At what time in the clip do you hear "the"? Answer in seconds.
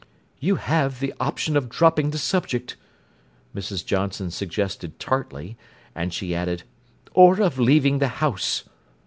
0.99-1.13, 2.09-2.17, 7.99-8.07